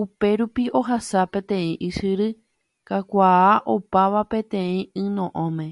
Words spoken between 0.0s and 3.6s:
Upérupi ohasa peteĩ ysyry kakuaa